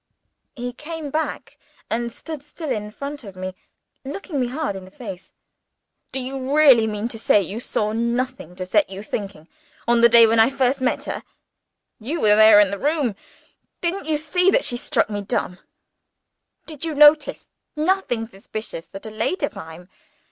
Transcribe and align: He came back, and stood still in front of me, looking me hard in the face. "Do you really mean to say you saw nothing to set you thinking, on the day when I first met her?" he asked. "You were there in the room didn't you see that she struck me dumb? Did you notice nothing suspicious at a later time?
He 0.55 0.73
came 0.73 1.11
back, 1.11 1.59
and 1.87 2.11
stood 2.11 2.41
still 2.41 2.71
in 2.71 2.89
front 2.89 3.23
of 3.23 3.35
me, 3.35 3.53
looking 4.03 4.39
me 4.39 4.47
hard 4.47 4.75
in 4.75 4.83
the 4.85 4.89
face. 4.89 5.31
"Do 6.11 6.19
you 6.19 6.55
really 6.57 6.87
mean 6.87 7.07
to 7.09 7.19
say 7.19 7.39
you 7.39 7.59
saw 7.59 7.93
nothing 7.93 8.55
to 8.55 8.65
set 8.65 8.89
you 8.89 9.03
thinking, 9.03 9.47
on 9.87 10.01
the 10.01 10.09
day 10.09 10.25
when 10.25 10.39
I 10.39 10.49
first 10.49 10.81
met 10.81 11.03
her?" 11.03 11.11
he 11.21 11.25
asked. 11.25 11.25
"You 11.99 12.19
were 12.21 12.35
there 12.35 12.59
in 12.59 12.71
the 12.71 12.79
room 12.79 13.15
didn't 13.81 14.07
you 14.07 14.17
see 14.17 14.49
that 14.49 14.63
she 14.63 14.75
struck 14.75 15.07
me 15.11 15.21
dumb? 15.21 15.59
Did 16.65 16.83
you 16.83 16.95
notice 16.95 17.51
nothing 17.75 18.27
suspicious 18.27 18.95
at 18.95 19.05
a 19.05 19.11
later 19.11 19.49
time? 19.49 19.87